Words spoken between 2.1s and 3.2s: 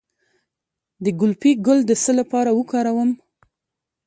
لپاره وکاروم؟